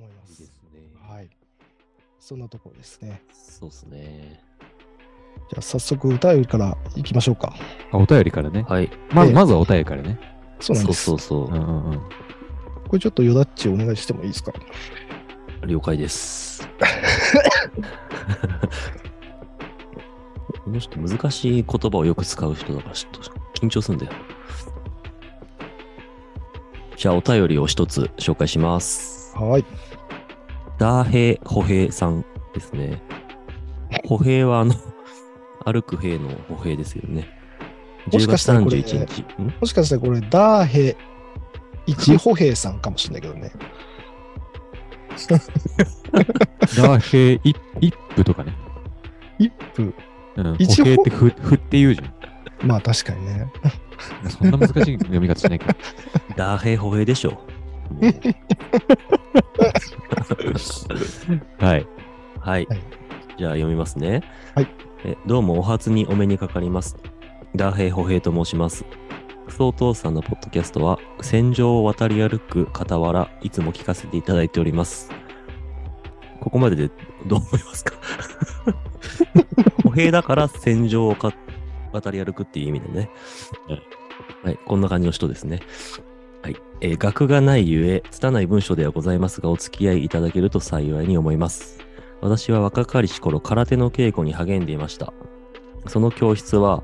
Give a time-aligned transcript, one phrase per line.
[0.00, 0.22] 思いま。
[0.22, 0.80] いいですすね。
[1.08, 1.28] はい。
[2.18, 3.22] そんなところですね。
[3.32, 4.40] そうですね。
[5.50, 7.54] じゃあ早速お便りからいきましょうか。
[7.92, 8.64] あお便りからね。
[8.68, 8.90] はい。
[9.12, 10.18] まず、ええまずはお便りからね。
[10.60, 11.04] そうそうなんです。
[11.04, 11.98] そうそううんうんうん。
[11.98, 12.08] こ
[12.92, 14.52] れちょっとヨダッチお願いしてもいいですか？
[15.66, 16.68] 了解です。
[20.64, 23.20] この人難しい言葉をよく使う人だからちょっと
[23.54, 24.12] 緊張するんだよ。
[26.96, 29.34] じゃあお便りを一つ紹介します。
[29.36, 29.64] はい。
[30.80, 33.02] ダーヘイ歩兵さんですね。
[34.08, 34.74] 歩兵はあの、
[35.66, 37.28] 歩く兵の歩兵ですよね。
[38.08, 39.42] 10もしかし月たらこれ31日。
[39.42, 39.54] ん？
[39.60, 40.96] もしかしたらこれ、ダーヘ
[41.86, 43.52] 一歩兵さんかもしれないけどね。
[45.28, 48.56] ダーヘイ一歩とかね。
[49.38, 49.82] 一歩？
[49.82, 50.56] うん。
[50.58, 50.82] 一歩？
[50.82, 52.66] 歩兵ってふふって言うじゃん。
[52.66, 53.52] まあ確かにね。
[54.30, 55.74] そんな難しい読み方しないけど。
[56.36, 57.32] ダーヘイ歩兵でしょ。
[57.32, 57.38] はい。
[61.58, 61.86] はい。
[62.40, 62.68] はい
[63.36, 64.22] じゃあ読みますね。
[64.54, 64.68] はい
[65.04, 65.16] え。
[65.26, 66.96] どうもお初にお目にかかります。
[67.56, 68.84] ダーヘイ歩兵と申します。
[69.46, 75.10] クソお父さんのポッドキャストは戦場を渡り歩く傍らいつも聞かせていただいております。
[76.40, 76.88] ここまでで
[77.26, 77.94] どう思いますか？
[79.82, 81.32] 歩兵だから戦場をか
[81.92, 83.10] 渡り歩くっていう意味でね。
[84.44, 85.60] はい、こんな感じの人ですね。
[86.42, 86.56] はい。
[86.80, 91.78] えー学がないゆえ、拙い文章ではございますが、お付き合いいただけると幸いに思います。
[92.20, 95.12] 私は若かりし頃、空手の稽古に励んでいました。
[95.86, 96.82] その教室は、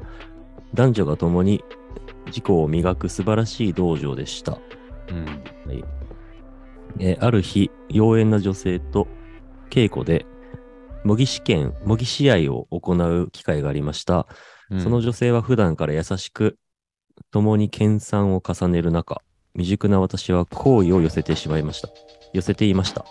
[0.75, 1.65] 男女が共に
[2.27, 4.59] 自己を磨く素晴らしい道場でした。
[5.11, 5.25] うん。
[5.67, 5.85] はい
[6.99, 9.07] えーある日、妖艶な女性と
[9.71, 10.27] 稽古で、
[11.05, 14.27] 模擬試験、模擬試合を行う機会がありました。
[14.71, 16.59] うんその女性は普段から優しく、
[17.31, 19.23] 共に研鑽を重ねる中、
[19.57, 21.89] 未熟な私は好意を寄せてしまいました。
[22.33, 23.05] 寄せていました。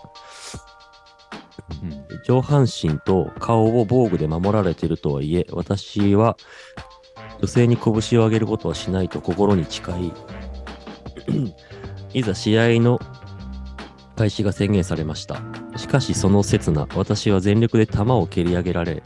[1.82, 6.36] うん上半身と顔を防具で守られているとはいえ、私は
[7.38, 10.12] 女性に拳を上げることはしないと心に誓い、
[12.14, 13.00] いざ試合の
[14.16, 15.40] 開始が宣言されました。
[15.76, 19.02] しかしその刹那、私は全力で球を蹴り上げられ、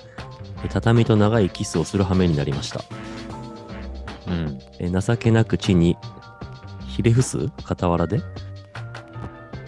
[0.70, 2.81] 畳と長いキスをする羽目になりました。
[4.28, 4.59] うん。
[4.78, 5.97] えー情けなく地に
[7.00, 8.21] ひれ伏す傍らで、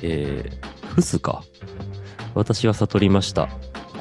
[0.02, 1.42] えー、伏すか。
[2.34, 3.48] 私は悟りました。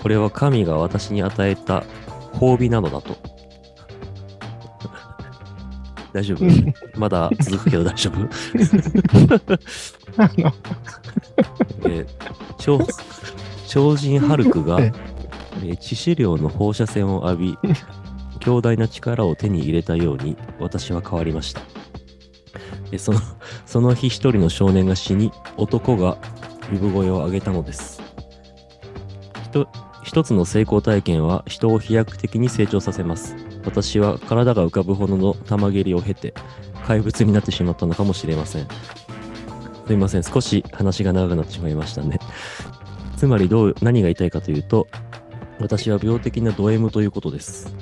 [0.03, 1.85] これは神が私に与えた
[2.33, 3.15] 褒美なのだと。
[6.11, 6.45] 大丈夫？
[6.99, 8.19] まだ続くけど大丈夫？
[10.17, 10.51] あの、
[11.87, 12.07] えー
[12.57, 12.79] 超
[13.65, 14.91] 超人ハルクが、え
[15.63, 17.57] えー致死量の放射線を浴び、
[18.41, 21.61] 強大な力を手に入れたように私は変わりました。
[22.91, 23.19] えーその
[23.65, 26.17] その日一人の少年が死に、男が
[26.71, 28.01] 産声を上げたのです。
[30.03, 33.35] 一つの成功体験は人を飛躍的に成長させます。
[33.63, 36.33] 私は体が浮かぶほどの玉蹴りを経て、
[36.85, 38.67] 怪物になってしまったのかもしれません。
[38.67, 38.69] す
[39.89, 42.19] みません、少し話が長くなってしまいましたね。
[43.15, 44.87] つまりどう、何が言いたいかというと、
[45.59, 47.73] 私は病的なド M ということです。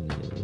[0.00, 0.38] えー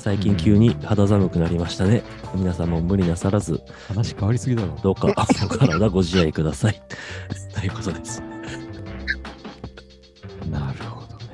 [0.00, 2.02] 最近急に肌寒くなりましたね。
[2.34, 4.76] 皆さんも無理なさらず、話変わりすぎだろ。
[4.82, 5.08] どうか
[5.44, 6.82] お体ご自愛ください。
[7.54, 8.22] ということです。
[10.50, 11.24] なるほどね。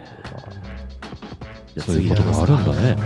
[1.74, 2.96] じゃあそういう次いきますことがあるんだね。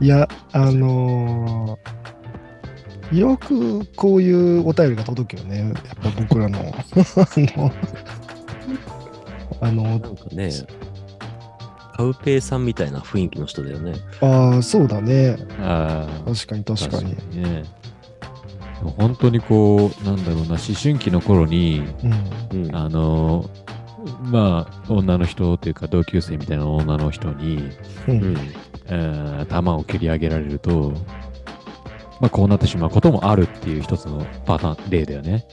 [0.00, 2.00] いや、あのー
[3.12, 5.58] よくこういうお便りが届くよね。
[5.58, 6.60] やっぱ僕らの。
[6.60, 6.62] あ
[7.36, 7.72] の、
[9.60, 10.50] あのなんかね、
[12.00, 13.92] カウペイさんみたいな雰囲気の人だよね。
[14.22, 15.36] ああ、そうだね。
[15.60, 16.30] ああ。
[16.32, 17.14] 確かに確かに。
[17.42, 17.62] ね。
[18.96, 21.82] 本当にこう、なんだろうな、思春期の頃に、
[22.52, 22.64] うん。
[22.64, 22.74] うん。
[22.74, 23.50] あの、
[24.22, 27.68] まあ、女の人というか同級生みたいな女の人に、
[28.08, 28.12] う。
[28.12, 28.36] うんん。
[28.86, 30.92] えー球を蹴り上げられると、
[32.18, 35.44] まあ、こうなってしまうこともあるっていう一つのパターン、例だよね。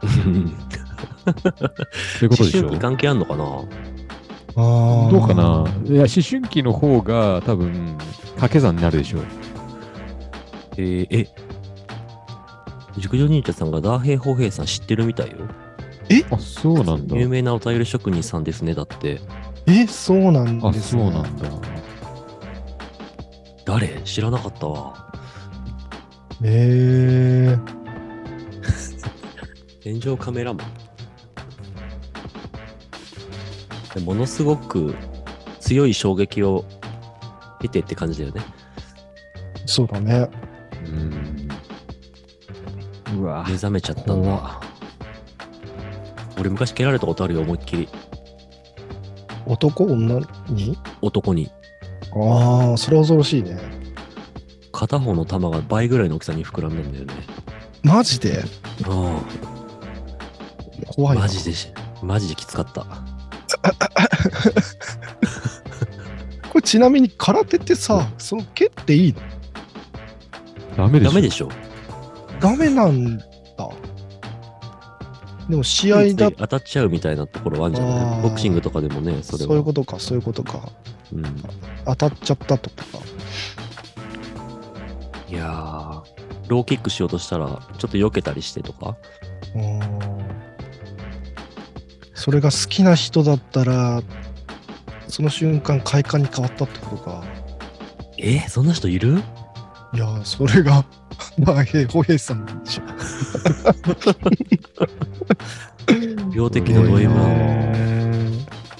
[0.08, 0.22] そう
[2.22, 2.60] いうことでしょ？
[2.60, 3.44] 思春期関係あんのかな？
[4.58, 5.64] どうかな？
[5.84, 7.96] いや、思春期の方が多分、
[8.30, 9.22] 掛け算になるでしょう。
[10.76, 11.28] えー、え、
[12.96, 15.36] 熟女忍者さんがダーヘイホヘイさん知ってるみたいよ。
[16.30, 17.16] あ、そうなんだ。
[17.16, 19.20] 有名なお便り職人さんですね、だって。
[19.66, 21.02] え、そうなんあ、ですね。
[21.02, 21.48] そうなんだ。
[23.64, 23.88] 誰？
[24.04, 25.12] 知らなかったわ。
[26.42, 27.56] え
[29.82, 30.66] 天井カメラマン。
[33.94, 34.94] でものすごく
[35.60, 36.64] 強い衝撃を
[37.60, 38.42] 経てって感じだよね。
[39.54, 40.28] ー、そうだね。
[40.86, 40.90] う
[43.14, 43.20] ん。
[43.20, 44.60] うわ目覚めちゃったんだ。
[46.38, 47.88] 俺昔蹴られたことあるよ、思いっきり。
[49.46, 50.20] 男女
[50.50, 50.78] に？
[51.00, 51.50] 男に。
[52.14, 53.58] ああ、それは恐ろしいね。
[54.72, 57.14] 片方の玉が倍ぐらいの大きさに膨らんだんだよね。
[57.82, 58.44] マジで？
[58.84, 59.20] ああ、
[60.94, 61.22] 怖いな。
[61.22, 62.86] マジでし、マジできつかった。
[66.50, 69.14] これちなみに空手ってさ、その蹴っていい
[70.76, 70.76] の？
[70.76, 71.48] ダメでしょダメでしょ。
[72.40, 73.24] ダメなんだ。
[75.48, 78.18] でも試合だ当たっちゃうみたいなところはあるんじゃあない？
[78.20, 79.48] ーボクシングとかでもね、それは。
[79.48, 80.70] そういうことか、そういうことか。
[81.12, 81.22] うん
[81.86, 82.76] 当たっちゃったとか。
[85.28, 86.02] いやー、
[86.48, 88.96] ローキックしようとしたら、ちょっと避けたりしてとか？
[89.54, 89.88] うーん
[92.14, 94.02] それが好きな人だったら、
[95.08, 97.24] その瞬間快感に変わったってことか。
[98.18, 99.22] えそんな人いる？
[99.94, 100.84] いやー、それが、
[101.38, 102.82] まあ、へホヘイさんでしょ。
[106.34, 107.14] 病的なド M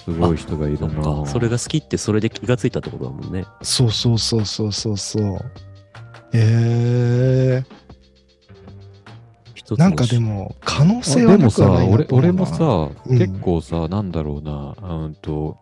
[0.05, 3.45] すごい人がいるなか、それが好きってそれで気がついたってことだもんね。
[3.63, 5.25] そうそうそうそうそうそう。
[6.33, 7.65] へえ
[9.55, 15.57] 一つのなんかでも、可能あ性はでもさ俺俺もさ、うん結構さなんだろうなうんと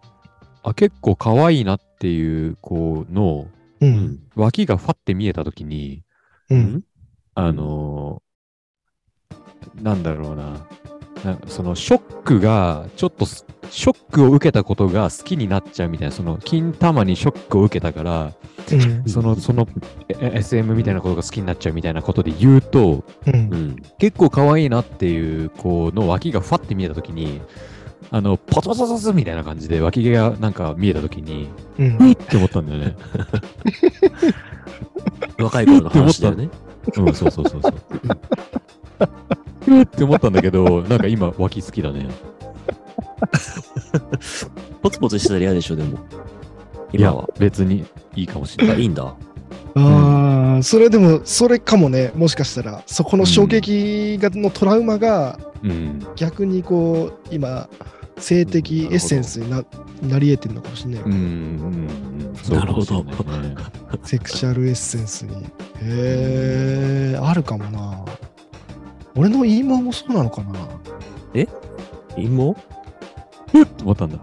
[0.66, 3.46] あ結構可愛いなっていう子の
[3.80, 3.86] う。
[3.86, 4.18] うんん。
[4.34, 6.02] 脇がファって見えたときに
[6.50, 6.82] うん。
[7.34, 10.66] あのーなんだろうな
[11.24, 18.32] なそのショックがちょっとすショックを受けたことが好きになっちゃうみたいなその金玉にショックを受けたから
[18.72, 19.08] うん。
[19.08, 19.68] そのその
[20.08, 23.82] え SM みたいなことが好きになっちゃうみたいなことで言うとうんうん。
[23.98, 27.40] 結構可愛いなっていう子の脇がファって見えたときに
[28.10, 31.48] あのポツポツポツみたいな感じで脇毛がなんか見えたときに
[31.78, 32.96] うんうっって思ったんだよね。
[35.38, 36.48] 若い頃の話だよね。
[36.96, 37.74] うん、そうそうそうそう。
[39.66, 42.08] うって思ったんだけど、なんか今、脇好きだね。
[44.82, 45.98] ポツポツしてたら嫌でしょ、でも。
[46.92, 48.84] いや今は。、別にいいかもしれあ、ないい。
[48.84, 49.14] いんだ。
[49.74, 56.06] ああ、それでも、それかもね、もしかしたら、そこの衝撃がのトラウマがうん。
[56.16, 57.68] 逆にこう、今、
[58.18, 59.64] 性的エッセンスにな
[60.02, 61.12] なり得てるのかもしれないようん。
[61.12, 61.86] うね、ん。
[61.86, 63.56] ないね
[64.04, 65.44] セクシャルエッセンスに。
[65.44, 68.04] へえ、あるかもな。
[69.14, 70.54] 俺の言いもそうなのかな。
[72.14, 72.58] 陰謀
[73.54, 74.18] うって思ったんだ。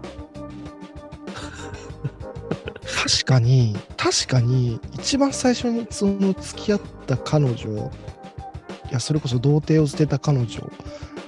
[3.06, 10.46] 確かに、確かに、一番最初にその付き合った彼女、いや、それこそ童貞を捨てた彼女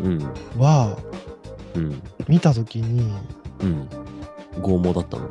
[0.00, 0.18] うん。
[0.58, 0.96] は、
[1.76, 2.02] うん。
[2.28, 3.11] 見たときに、
[3.61, 3.88] うん。
[4.61, 5.28] 拷問だったの？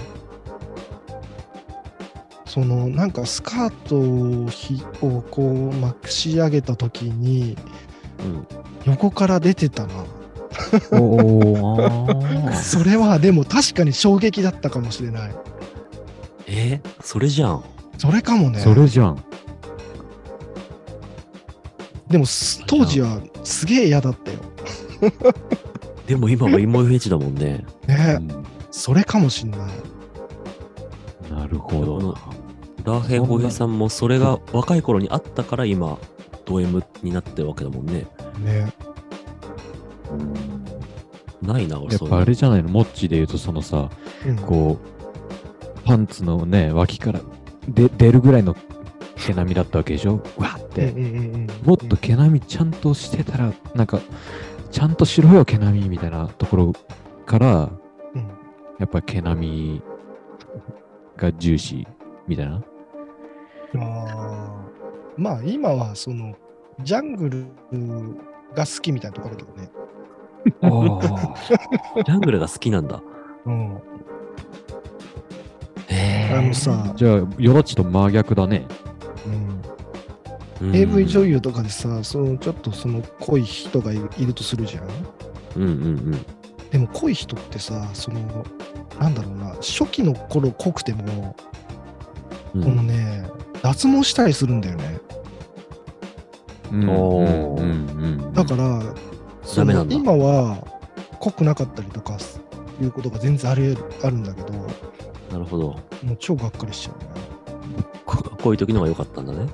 [2.46, 4.00] そのなんかスカート
[4.46, 7.58] をひをこうまくし上げた時に
[8.20, 8.48] うん。
[8.86, 9.94] 横から出てたな。
[12.56, 15.36] それはでも確かに衝撃だったかもしれない
[16.48, 16.80] え？
[16.82, 17.64] ーそれじゃん。
[17.98, 19.22] それかもねそれじゃん。
[22.08, 24.40] でもす当時はすげえ嫌だったよ
[26.08, 27.66] でも今は陰謀フェチだもんね。
[27.88, 28.46] ね、うん。
[28.72, 29.60] それかもしんない。
[31.32, 32.14] なるほどな。
[32.84, 35.98] ラーヘイホヘイさんもそれが若い頃にあったから今、
[36.46, 38.06] ド M になってるわけだもんね。
[38.44, 38.72] ね。
[41.42, 43.90] ないな、俺やっぱあれじゃないの、モッチで言うと、そのさ、
[44.26, 44.36] うん。
[44.38, 47.22] こう、パンツのね、脇から
[47.68, 48.56] で出るぐらいの
[49.18, 50.22] 毛並みだったわけでしょ？
[50.38, 50.94] わーって。
[51.64, 54.00] もっと毛並みちゃんとしてたら、なんか、
[54.76, 56.74] ちゃんとしろよ、毛並みみたいなところ
[57.26, 57.70] から、
[58.14, 58.28] うん
[58.78, 59.82] やっぱ毛並み
[61.16, 61.88] が重視
[62.28, 62.62] みたいな。
[63.78, 66.36] あーまあ今はその
[66.82, 67.46] ジャングル
[68.54, 69.72] が好きみたいなところだけどね
[72.06, 73.02] ジャングルが好きなんだ。
[73.46, 73.82] うん
[75.88, 78.66] へあのさ、じゃあ、ヨロッチと真逆だね。
[80.62, 84.88] うん、うん AV 女優とかでさそのちょっとその濃い人がいるいるとするじゃん。
[85.58, 86.26] うんうんうん。
[86.72, 88.46] でも濃い人ってさその
[89.00, 91.36] なんだろうな初期の頃濃くても、
[92.54, 92.64] うん。
[92.64, 93.30] このね
[93.62, 95.00] 脱毛したりするんだよね。
[96.72, 96.82] うん。
[96.82, 98.34] うんうんうん。
[98.34, 98.82] だから、
[99.44, 100.58] その今は
[101.20, 102.18] 濃くなかったりとか
[102.82, 104.68] いうことが全然あるあるんだけども
[105.32, 105.80] なるほど。
[106.04, 109.48] う超がっかりしちゃうねここういう時の方が良かったんだね。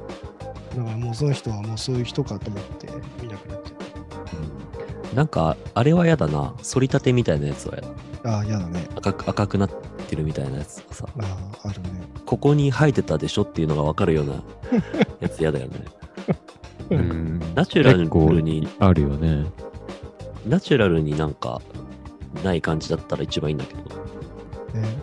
[0.76, 2.88] だからもうその人はもうそういう人かと思って
[3.22, 6.56] 見なくなっちゃなんか、あれは嫌だな。
[6.64, 7.88] 反り立てみたいなやつは嫌だ。
[7.90, 9.70] うああ嫌だね赤く赤くなっ
[10.08, 11.06] てるみたいなやつとかさ。
[11.20, 11.90] あああるね
[12.26, 14.42] ここに生えてたでしょっていうのが分かるような
[15.20, 15.86] やつ嫌だよね。
[16.92, 17.40] うん。
[17.56, 19.46] ナチュラルに、あるよね。
[20.48, 21.62] ナチュラルになんか、
[22.44, 23.82] ない感じだったら一番いいんだけど。
[23.82, 25.02] ね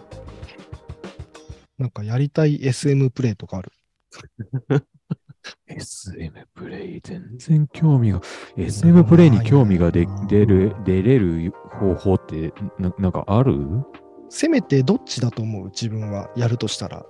[1.78, 3.72] なんかやりたい SM プレイとかある？
[5.78, 8.20] SM プレイ、全然興味が、
[8.56, 13.84] SM プレイに興味が出る、出れる方法ってな、なんかある？
[14.28, 15.66] せめてどっちだと思う？
[15.66, 17.06] 自分はやるとしたら。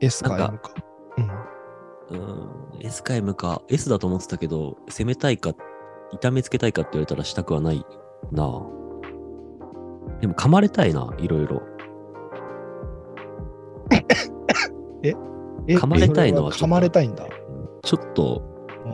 [0.00, 0.72] S かなんか
[1.16, 1.44] M か。
[2.10, 2.18] うん。
[2.18, 5.52] うん、S か M か、S だと思ってたけど、攻めたいか、
[6.12, 7.86] 痛めつけたいかって言われたらしたくはない
[8.32, 8.66] な
[10.20, 11.62] でも噛まれたいな、いろいろ。
[15.02, 15.14] え？
[15.74, 17.26] 噛まれたいのは噛まれたいんだ。
[17.82, 18.42] ちょっと、
[18.84, 18.92] うん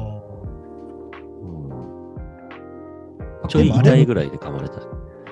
[3.42, 4.78] うんちょい痛いぐらいで噛まれたい。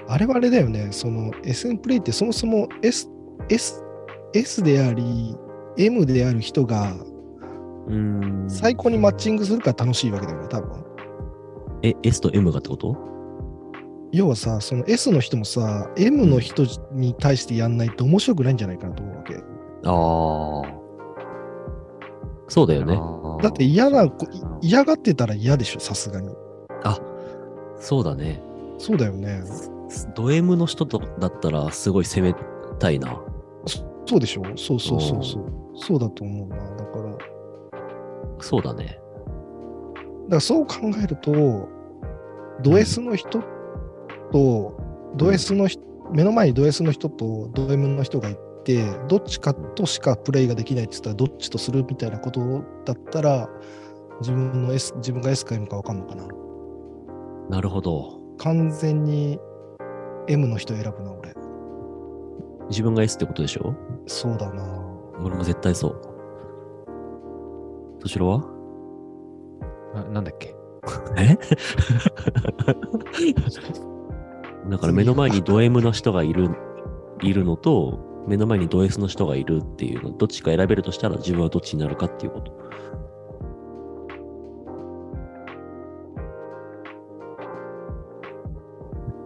[0.08, 0.88] あれはあれだよね。
[0.92, 3.10] その SM プレイってそもそも S、
[3.48, 3.82] S、
[4.32, 5.36] S であり、
[5.76, 6.94] M である人が
[7.88, 8.46] うん。
[8.48, 10.84] 最高にマッチングするから楽しいわけだよね、多分。
[11.82, 12.96] え、S と M がってこと？
[14.12, 19.34] 要はさ、その S の人もさ、M の人に対してやんないと面白くないんじゃないかなと思うわけ。
[19.84, 20.72] ああ。
[22.48, 22.98] そうだよね。
[23.42, 24.26] だって嫌な、こ
[24.62, 26.34] 嫌がってたら嫌でしょ、さすがに。
[26.84, 26.98] あ、
[27.78, 28.40] そうだね。
[28.78, 29.42] そうだよね。
[30.14, 32.34] ド M の人とだったらすごい攻め
[32.78, 33.20] たいな。
[34.06, 34.42] そうでしょ？
[34.56, 35.44] そうそうそうそう。
[35.76, 36.56] そうだと思うな。
[36.56, 37.18] だから、だか
[38.40, 39.00] そうだね。
[40.28, 41.68] らそう考えると、
[42.62, 43.42] ド S の人
[44.32, 44.76] と、
[45.16, 52.40] ド S の人、目の前にド S の人とド M の人がいて、どっちかとしかプレイができないって言ったら、どっちとするみたいなこと
[52.84, 53.48] だったら、
[54.20, 56.26] 自分の S、自分が S か M か分かんのかな。
[57.48, 58.18] なるほど。
[58.38, 59.38] 完全に
[60.26, 61.32] M の人選ぶな、俺。
[62.68, 63.72] 自分が S ってことでしょ？
[64.06, 64.64] そうだな。
[65.22, 66.00] 俺も絶対そう。
[68.00, 68.44] としろは？
[69.94, 70.56] ななんだっけ？
[71.16, 71.38] え？
[74.68, 76.50] だから目の前にド M の人がいる、
[77.22, 82.52] いるのと、目の前にド S の人がいるっていうの、どっちか選べるとしたら自分はどっちになるかっていうこと。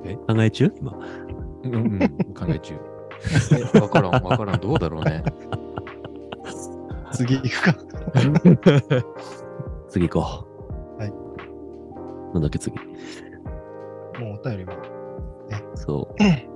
[0.04, 0.16] え？
[0.16, 0.73] 考え中？
[0.80, 0.92] 今。
[1.64, 1.99] うん、うん、
[2.35, 2.75] 考え中。
[3.75, 5.23] え、わからん、わからん、どうだろうね。
[7.12, 7.75] 次行くか。
[9.88, 10.47] 次行こ
[10.99, 11.00] う。
[11.00, 11.12] はい。
[12.35, 12.76] なんだっけ次。
[12.76, 12.83] も
[14.35, 14.75] うお便りは。
[15.75, 16.23] そう。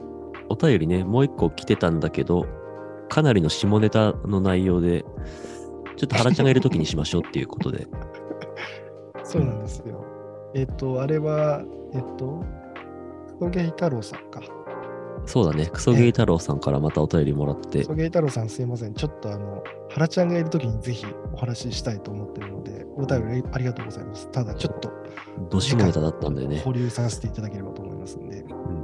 [0.48, 2.46] お便りね、もう一個来てたんだけど、
[3.08, 5.04] かなりの下ネタの内容で、
[5.96, 7.86] ちょっと原ちゃんがいるときにしましょうっていうことで。
[9.22, 10.04] そうなんですよ。
[10.54, 12.44] えっ、と、あれは、えっ、と、
[13.38, 14.40] クソゲイ太郎さんか。
[15.26, 18.94] そうだね、クソゲイ太郎さんからまたお便りもらってクソ、ゲイ太郎さんすいません。
[18.94, 24.30] ちょっとあの、原ちゃんがいるときにぜひお話ししたいと思ってるので、お便りありがとうございます。
[24.30, 24.90] ただちょっと
[25.50, 26.58] ど下ネタだったんでね。
[26.58, 28.40] 保留させていただければと思いますんで。
[28.40, 28.83] うん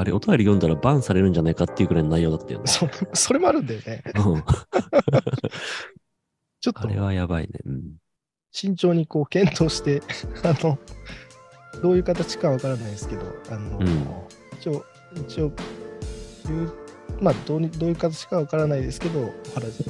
[0.00, 2.66] あれ、お便り読んだらバンされるんじゃないかっていうくらいの内容だったよね。
[2.66, 4.02] そそれもあるんだよね。
[4.16, 4.44] うん
[6.62, 7.60] ちょっとあれはやばいね。
[7.64, 7.82] うん
[8.52, 10.02] 慎重にこう検討して、
[10.42, 10.78] あの、
[11.82, 14.06] どういう形かわからないですけど、あの、うん
[14.58, 15.52] 一応、一応、
[17.20, 19.84] まあどうに、どういう形かわからないですけど、お話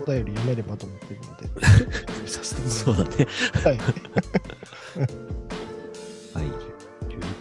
[0.00, 1.48] お便り読めればと思っているので、
[2.28, 3.10] そうだね。
[3.18, 3.26] い
[3.66, 3.78] はい。
[6.34, 6.64] はい。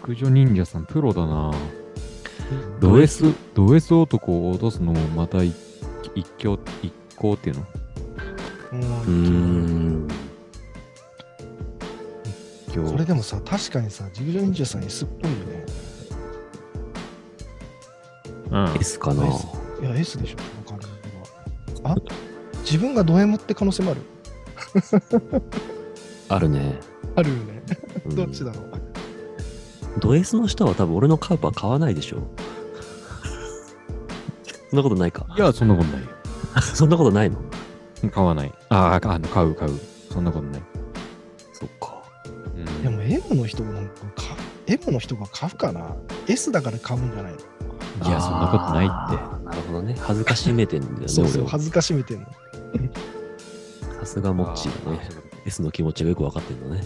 [0.03, 1.53] 熟女忍者さん、プロだな。
[2.79, 5.55] ド S、ド S 男を落とすのもまた一
[6.15, 7.65] 一興、一行っていうの？
[8.73, 10.07] うーん。
[12.67, 15.65] 一興これでもさ、確かにさ、ジグジョ忍者さん S っぽいよね。
[18.51, 18.81] うん。
[18.81, 19.47] S かな？S
[19.81, 20.87] いや、S でしょ、この感じ
[21.83, 21.91] は。
[21.91, 21.95] あ？
[22.61, 24.01] 自分がド M って可能性もある
[26.29, 26.79] あるね。
[27.15, 27.63] あるよね。
[28.05, 28.72] うんどっちだろう？
[29.99, 32.23] ド S の人は多分俺のカープは買わないでしょ。
[34.69, 35.25] そんなことないか。
[35.37, 36.07] いや、そんなことないよ。
[36.61, 37.37] そんなことないの？
[38.11, 38.53] 買わない。
[38.69, 39.79] ああ、あの、買う、買う。
[40.11, 40.61] そんなことない。
[41.53, 42.01] そっか。
[42.55, 45.95] うんでも M の人なんか買う M の人が買うかな
[46.27, 48.09] ?S だから買うんじゃないの？
[48.09, 48.89] いや、そんなことないっ
[49.39, 49.45] て。
[49.45, 49.95] なるほどね。
[49.99, 51.45] 恥ずかしめてんだよね、そうそう。
[51.45, 52.25] 恥ずかしめてんの。
[53.99, 55.09] さすがモッチーだね。
[55.45, 56.83] S の気持ちがよくわかってんだね。